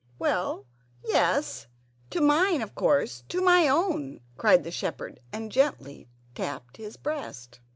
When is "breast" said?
6.97-7.59